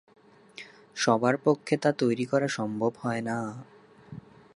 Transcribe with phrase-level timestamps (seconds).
[0.95, 3.37] সবার পক্ষে তা তৈরি করা সম্ভব হয়না।